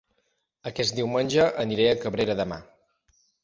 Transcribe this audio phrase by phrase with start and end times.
[0.69, 2.61] Aquest diumenge aniré a Cabrera de Mar